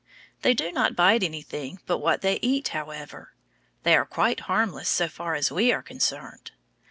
[0.41, 3.33] They do not bite anything but what they eat, however.
[3.83, 6.49] They are quite harmless so far as we are concerned.